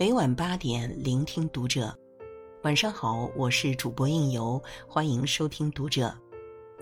[0.00, 1.94] 每晚八点，聆听读者。
[2.62, 4.58] 晚上好，我是主播应由，
[4.88, 6.10] 欢迎收听读者。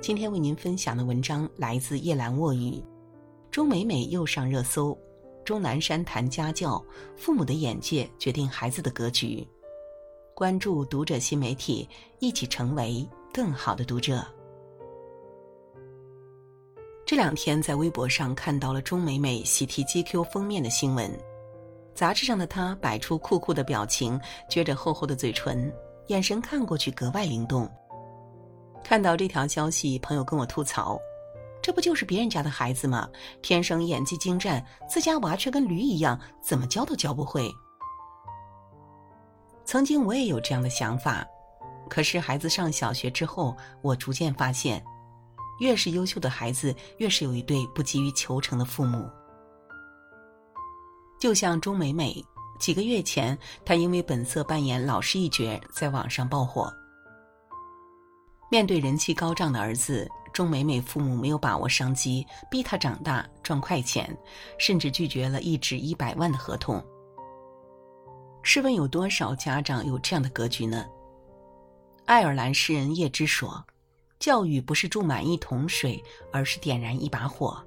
[0.01, 2.81] 今天为您分享的文章来自夜阑卧语。
[3.51, 4.97] 钟美美又上热搜，
[5.45, 6.81] 钟南山谈家教，
[7.17, 9.45] 父母的眼界决定孩子的格局。
[10.33, 11.89] 关注读者新媒体，
[12.21, 13.05] 一起成为
[13.35, 14.25] 更好的读者。
[17.05, 21.11] 这两天在微博上看到了钟美美喜提 GQ 封面的新闻。
[21.99, 24.17] 杂志上的他摆出酷酷的表情，
[24.49, 25.75] 撅着厚厚的嘴唇，
[26.07, 27.69] 眼神看过去格外灵动。
[28.85, 30.97] 看到这条消息，朋友跟我吐槽
[31.61, 33.09] ：“这不就是别人家的孩子吗？
[33.43, 37.53] 天生演技精湛，自家娃却跟驴一样，怎么教都教不会。”
[39.67, 41.27] 曾经我也有这样的想法，
[41.91, 44.81] 可是孩子上小学之后，我逐渐发现，
[45.59, 49.05] 越是优秀的孩子，越是有一对不急于求成的父母。
[51.19, 52.25] 就像钟美美，
[52.61, 56.73] 几个月前，她因为本色扮演老师一角，在网上爆火。
[58.51, 64.17] 面对人气高涨的儿子，钟美美父母没有把握商机，逼他长大赚快钱，
[64.59, 66.83] 甚至拒绝了一纸一百万的合同。
[68.43, 70.87] 试问有多少家长有这样的格局呢？
[72.07, 73.63] 爱尔兰诗人叶芝说
[74.19, 77.63] ：“教育不是注满一桶水，而是点燃一把火。”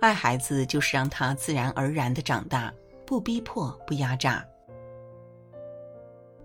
[0.00, 2.72] 爱孩子就是让他自然而然的长大，
[3.04, 4.44] 不逼迫，不压榨。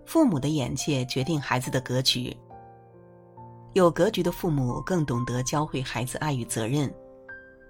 [0.04, 2.36] 父母的眼界决定孩子的格局。
[3.72, 6.92] 有格局的父母更懂得教会孩子爱与责任。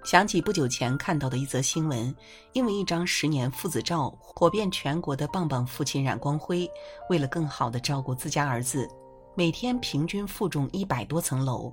[0.03, 2.15] 想起不久前看到的一则新闻，
[2.53, 6.69] 因为一张十年父子照火遍全国的棒棒父亲冉光辉，
[7.09, 8.87] 为了更好的照顾自家儿子，
[9.35, 11.71] 每天平均负重一百多层楼，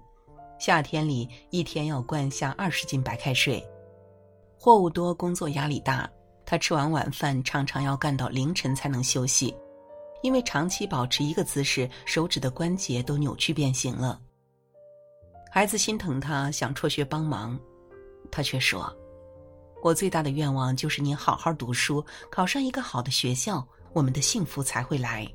[0.58, 3.62] 夏天里一天要灌下二十斤白开水。
[4.64, 6.08] 货物多，工作压力大，
[6.46, 9.52] 他吃完晚饭常常要干到凌晨才能休息，
[10.22, 14.22] 因为长期保持一个姿势，手指的关节都扭曲变形了。
[15.50, 17.58] 孩子心疼他，想辍学帮忙，
[18.30, 18.96] 他却说
[19.82, 22.00] ：“我最大的愿望就是你好好读书，
[22.30, 25.26] 考上一个好的学校，我们的幸福才会来。”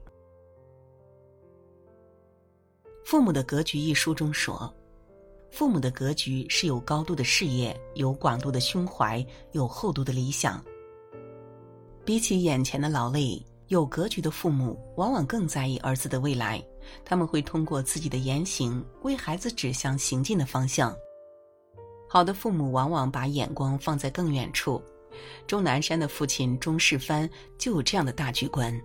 [3.04, 4.74] 《父母的格局》一书中说。
[5.52, 10.64] 父母的格局是有高度的事业，有广度的胸怀，有厚度的理想。
[12.06, 16.64] 比起眼前的劳累，有格局的父母往往更在意儿子的未来。
[17.04, 20.96] 他们会通过自己的言行为孩子指向行进的方向。
[22.08, 24.82] 好的父母往往把眼光放在更远处。
[25.46, 28.80] 钟南山的父亲钟世藩就有这样的大局观。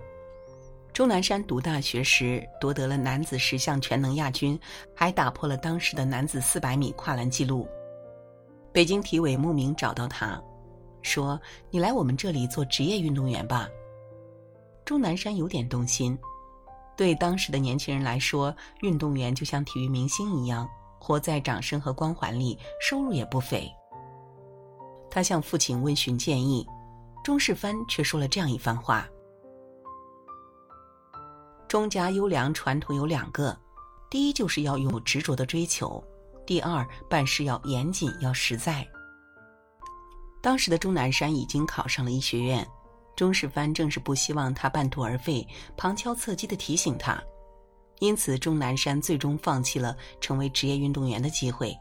[0.93, 4.59] 钟南山读大学时夺得了男子十项全能亚军，
[4.95, 7.67] 还打破了当时的男子四百米跨栏纪录。
[8.73, 10.39] 北京体委慕名找到他，
[11.01, 13.67] 说：“你来我们这里做职业运动员吧。”
[14.85, 16.19] 钟南山有点动心。
[16.95, 20.69] 对当时的年轻人来说，运动员就像体育明星一样，
[21.01, 23.67] 活在掌声和光环里，收入也不菲。
[25.11, 26.67] 他向父亲问询建议，
[27.25, 29.09] 钟世藩却说了这样一番话。
[31.73, 33.59] 钟家优良传统有两个，
[34.11, 36.05] 第一就是要有执着的追求，
[36.45, 38.87] 第二办事要严谨要实在。
[40.43, 42.69] 当时的钟南山已经考上了医学院，
[43.17, 47.19] 钟世藩正是不希望他半途而废，旁敲侧击的提醒他，
[48.01, 51.75] 因此钟南山最终放弃了成为职业运动员的机会，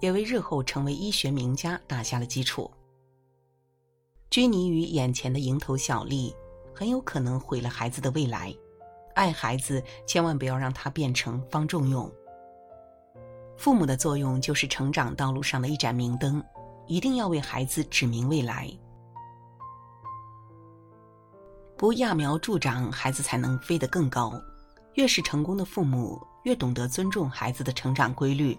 [0.00, 2.68] 也为日后成为医学名家打下了基础。
[4.30, 6.34] 拘泥于眼前的蝇头小利，
[6.74, 8.52] 很有可能毁了孩子的未来。
[9.18, 12.08] 爱孩子，千万不要让他变成方仲永。
[13.56, 16.40] 父母的作用就是成长道路上的一盏明灯，
[16.86, 18.70] 一定要为孩子指明未来。
[21.76, 24.40] 不揠苗助长，孩子才能飞得更高。
[24.94, 28.56] 越是成功的父母，越懂得尊重孩子的成长规律，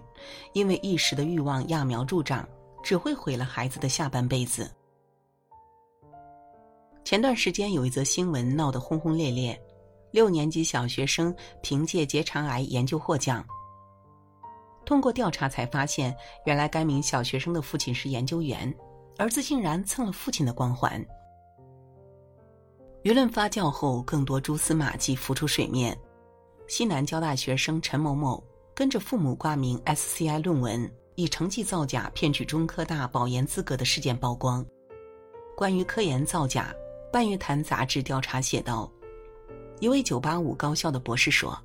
[0.52, 2.46] 因为一时的欲望揠苗助长，
[2.82, 4.70] 只会毁了孩子的下半辈子。
[7.02, 9.58] 前段时间有一则新闻闹得轰轰烈烈。
[10.10, 13.44] 六年级小学生凭借结肠癌研究获奖。
[14.84, 16.16] 通过调查才发现，
[16.46, 18.74] 原来该名小学生的父亲是研究员，
[19.18, 21.04] 儿子竟然蹭了父亲的光环。
[23.04, 25.96] 舆论发酵后，更多蛛丝马迹浮出水面。
[26.66, 28.42] 西南交大学生陈某某
[28.74, 34.64] 跟着父母挂名 SCI 论文，以成绩造假骗取中科大保研资格的事件曝光。
[35.56, 36.74] 关于科研造假，
[37.12, 38.90] 半月谈杂志调查写道。
[39.80, 41.58] 一位985高校的博士说：“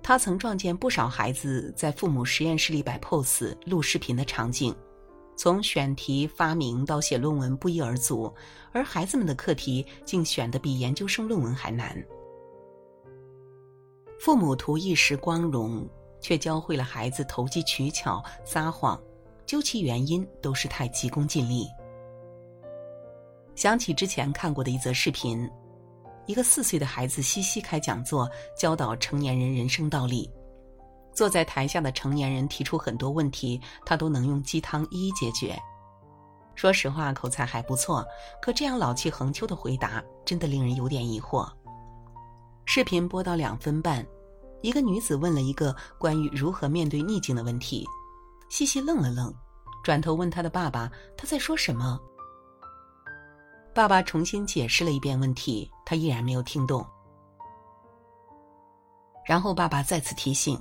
[0.00, 4.74] 他曾撞见不少孩子在父母实验室里摆 pose、录视频的场景，
[5.36, 8.32] 从选题、发明到写论文不一而足，
[8.72, 12.00] 而孩子们的课题竟选得比研究生论文还难。
[14.20, 15.84] 父母图一时光荣，
[16.20, 19.00] 却教会了孩子投机取巧、撒谎，
[19.46, 21.66] 究其原因都是太急功近利。
[23.56, 25.48] 想起之前看过的一则视频，
[26.28, 30.30] 一个四岁的孩子西西开讲座，教导成年人人生道理。
[31.14, 35.58] 坐在台下的成年人提出很多问题，他都能用鸡汤一一解决。
[36.54, 38.04] 说实话，口才还不错，
[38.42, 41.50] 可这样老气横秋的回答，真的令人有点疑惑。
[42.66, 44.06] 视频播到两分半，
[44.60, 47.86] 一个女子问了一个关于如何面对逆境的问题，
[48.50, 49.32] 西西愣了愣，
[49.82, 51.98] 转头问他的爸爸：“他在说什么？”
[53.78, 56.84] 爸爸重新解释了一遍问题，他依然没有听懂。
[59.24, 60.60] 然后爸爸再次提醒。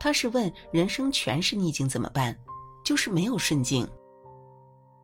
[0.00, 2.36] 他是问人生全是逆境怎么办？
[2.84, 3.88] 就是没有顺境。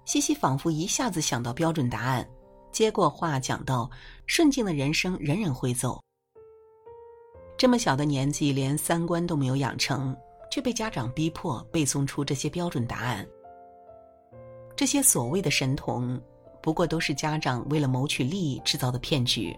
[0.04, 2.28] 西西仿佛一下子想到标准答案，
[2.72, 3.88] 接过话讲道
[4.26, 6.02] ：“顺境的人生人人会走。
[7.56, 10.16] 这么小的年纪，连三观都没有养成，
[10.50, 13.24] 却被家长逼迫背诵出这些标准答案。
[14.74, 16.20] 这些所谓的神童，
[16.62, 19.54] 不过都是家长为了谋取利益制造的骗局。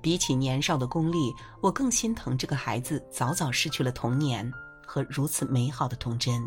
[0.00, 4.50] 比起年少的功利，我更心疼这个孩子早早失去了童年。”
[4.84, 6.46] 和如此美好的童真，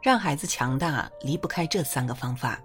[0.00, 2.58] 让孩子强大离不开这三个方法。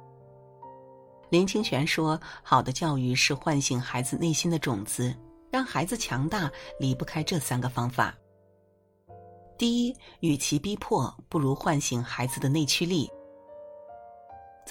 [1.29, 5.13] 林清玄说：“好的教育是唤醒孩子内心的种子，
[5.51, 8.15] 让孩子强大离不开这三个方法。
[9.57, 13.11] 第一，与其逼迫，不如唤醒孩子的内驱力。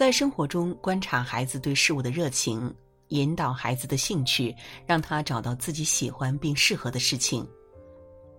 [0.01, 2.75] 在生活中观察孩子对事物的热情，
[3.09, 4.57] 引导孩子的兴趣，
[4.87, 7.47] 让他找到自己喜欢并适合的事情。”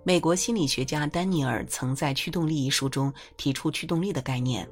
[0.03, 4.67] 美国心理学家丹尼尔曾在《驱动力》一书中提出驱动力的概念。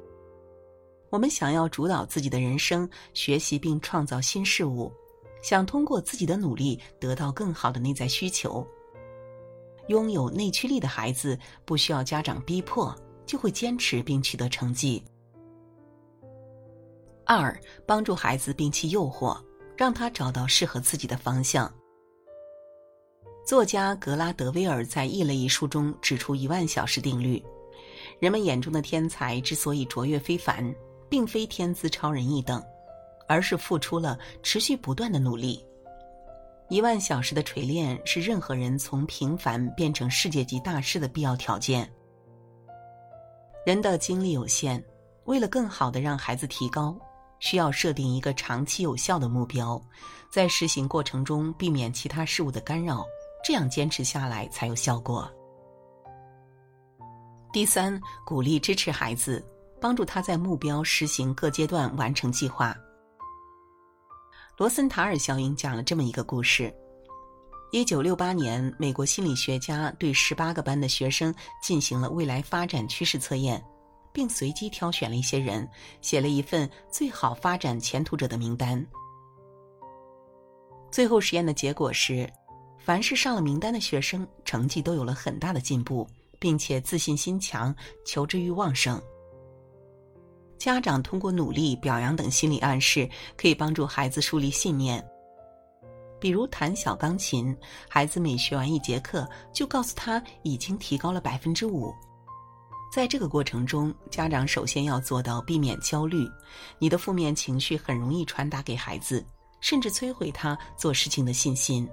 [1.10, 4.92] 我们想要主导自己的人生，学习并创造新事物，
[5.44, 8.66] 想通过自己的努力得到更好的内在需求。
[9.86, 12.92] 拥有内驱力的孩子，不需要家长逼迫，
[13.24, 15.00] 就会坚持并取得成绩。
[17.32, 17.56] 二，
[17.86, 19.40] 帮助孩子摒弃诱惑，
[19.76, 21.72] 让他找到适合自己的方向。
[23.46, 27.40] 作家格拉德威尔在《异类》一书中指出一万小时定律：
[28.18, 30.74] 人们眼中的天才之所以卓越非凡，
[31.08, 32.60] 并非天资超人一等，
[33.28, 35.64] 而是付出了持续不断的努力。
[36.68, 41.88] 一万小时的锤炼是任何人从平凡变成世界级大师的必要条件。
[43.64, 44.84] 人的精力有限，
[45.26, 46.98] 为了更好的让孩子提高，
[47.40, 49.82] 需要设定一个长期有效的目标，
[50.30, 53.04] 在实行过程中避免其他事物的干扰。
[53.42, 55.26] 这样坚持下来才有效果。
[57.50, 59.42] 第三，鼓励支持孩子，
[59.80, 62.76] 帮助他在目标实行各阶段完成计划。
[64.58, 66.70] 罗森塔尔效应讲了这么一个故事：
[67.72, 73.64] 一九六八年，美国心理学家对十八个班的学生进行了未来发展趋势测验，
[74.12, 75.68] 并随机挑选了一些人，
[76.00, 78.84] 写了一份最好发展前途者的名单。
[80.90, 82.30] 最后实验的结果是。
[82.82, 86.08] 凡是上了名单的学生，成绩都有了很大的进步，
[86.38, 87.72] 并且自信心强，
[88.06, 88.98] 求知欲旺盛。
[90.56, 93.06] 家长通过努力、表扬等心理暗示，
[93.36, 95.06] 可以帮助孩子树立信念。
[96.18, 97.54] 比如弹小钢琴，
[97.86, 101.94] 孩子每学完一节课，就告诉他已经提高了百分之五。
[102.90, 106.28] 在这个过程中，家长首先要做到避免焦虑。
[106.78, 109.24] 你的负面情绪很容易传达给孩子，
[109.60, 111.88] 甚至摧毁他做事情的信心。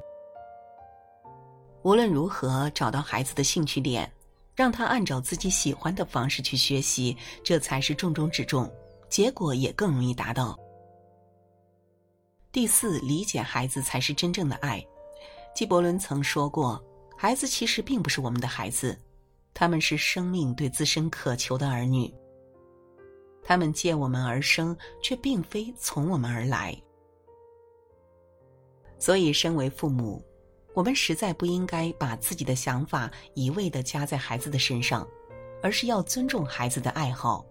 [1.84, 4.12] 无论如何找到孩子的兴趣点，
[4.56, 8.70] 让他按照自己喜欢的方式去学习，这才是重中之重，
[9.08, 10.58] 结果也更容易达到。
[12.52, 14.84] 第四，理解孩子才是真正的爱。
[15.54, 16.84] 纪伯伦曾说过
[17.16, 18.98] ：“孩子其实并不是我们的孩子，
[19.60, 22.14] 他们是生命对自身渴求的儿女。
[23.42, 26.80] 他们借我们而生，却并非从我们而来。
[29.00, 30.24] 所以，身为父母。”
[30.76, 35.08] 我们实在不应该把自己的想法一味的加在孩子的身上，
[35.64, 37.44] 而是要尊重孩子的爱好。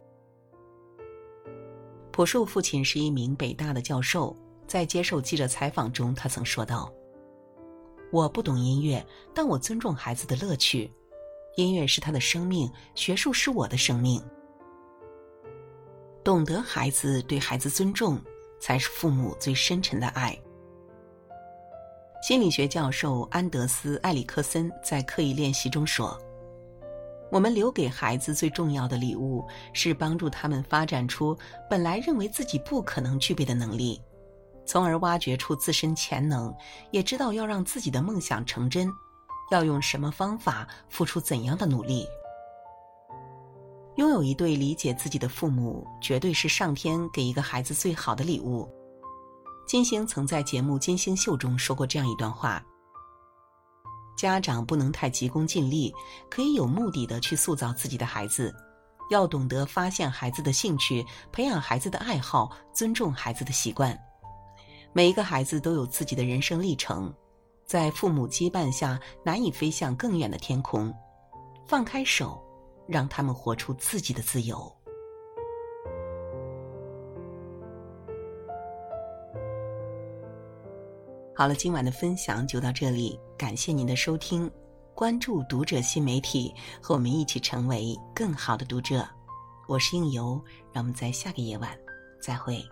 [2.12, 4.36] 朴树父亲是一名北大的教授，
[4.68, 6.88] 在接受记者采访中，他曾说道
[8.12, 10.88] ：“我不懂音乐，但我尊重孩子的乐趣。
[11.56, 14.22] 音乐是他的生命，学术是我的生命。
[16.22, 18.18] 懂得孩子，对孩子尊重，
[18.60, 20.38] 才是父母最深沉的爱。”
[22.22, 26.18] 心理学教授安德斯·埃里克森在刻意练习中说
[27.30, 31.36] ：“我们留给孩子最重要的礼物，是帮助他们发展出
[31.70, 34.02] 本来认为自己不可能具备的能力，
[34.66, 36.52] 从而挖掘出自身潜能，
[36.90, 38.90] 也知道要让自己的梦想成真，
[39.50, 42.06] 要用什么方法，付出怎样的努力。
[43.96, 48.68] 拥有一对理解自己的父母，绝对是上天给一个孩子最好的礼物。
[49.66, 52.62] 金星曾在节目《金星秀》中说过这样一段话。
[54.16, 55.94] 家长不能太急功近利，
[56.30, 58.54] 可以有目的的去塑造自己的孩子，
[59.10, 63.98] 要懂得发现孩子的兴趣，培养孩子的爱好，尊重孩子的习惯。
[64.92, 67.12] 每一个孩子都有自己的人生历程，
[67.66, 70.94] 在父母羁绊下难以飞向更远的天空，
[71.66, 72.40] 放开手，
[72.86, 74.72] 让他们活出自己的自由。
[81.34, 84.48] 好了，今晚的分享就到这里，感谢您的收听，
[84.94, 89.04] 关注读者新媒体，和我们一起成为更好的读者。
[89.66, 90.40] 我是应由，
[90.72, 91.76] 让我们在下个夜晚
[92.22, 92.62] 再会。